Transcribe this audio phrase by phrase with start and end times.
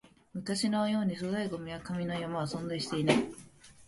[0.33, 3.17] 昔のように粗大ゴミや紙の山は存在していない